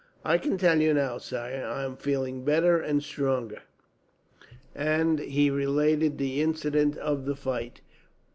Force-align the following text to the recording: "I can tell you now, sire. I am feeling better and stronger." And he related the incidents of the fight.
"I 0.25 0.39
can 0.39 0.57
tell 0.57 0.81
you 0.81 0.95
now, 0.95 1.19
sire. 1.19 1.63
I 1.63 1.83
am 1.85 1.95
feeling 1.95 2.43
better 2.43 2.79
and 2.81 3.03
stronger." 3.03 3.61
And 4.73 5.19
he 5.19 5.51
related 5.51 6.17
the 6.17 6.41
incidents 6.41 6.97
of 6.97 7.25
the 7.25 7.35
fight. 7.35 7.81